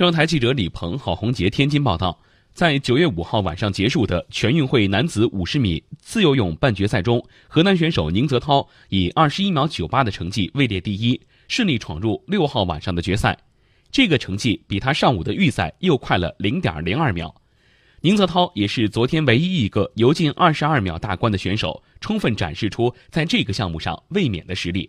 [0.00, 2.18] 中央台记者李鹏郝红杰天津报道
[2.54, 13.36] 在九月五号晚上结束的全运会男子五十米自由泳半决赛中河南选手宁泽涛以二十一秒九八的成绩位列第一顺利闯入六号晚上的决赛。
[13.92, 17.34] 这个成绩比他上午的预赛又快了零点零二秒。
[18.00, 24.88] 宁泽涛也是昨天唯一一个游进二十二秒大关的选手充分展示出在这个项目上卫冕的实力。